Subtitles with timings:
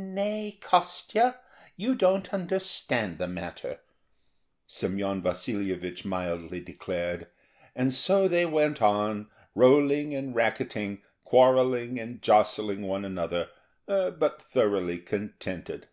[0.00, 1.40] "Nay, Kostya,
[1.76, 3.80] you don't understand the matter,"
[4.68, 7.26] Semyon Vasilyevich mildly declared;
[7.74, 13.48] and so they went on, rolling and racketting, quarrelling, and jostling one another,
[13.86, 15.88] but thoroughly contented.